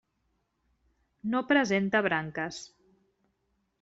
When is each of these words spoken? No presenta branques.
No 1.33 1.43
presenta 1.51 2.01
branques. 2.07 2.59